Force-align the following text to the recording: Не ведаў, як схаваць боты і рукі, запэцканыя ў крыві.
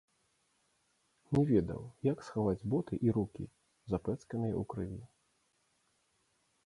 Не 1.37 1.43
ведаў, 1.51 1.81
як 2.11 2.17
схаваць 2.29 2.67
боты 2.75 2.93
і 3.09 3.15
рукі, 3.21 3.45
запэцканыя 3.95 4.53
ў 4.61 4.63
крыві. 4.75 4.99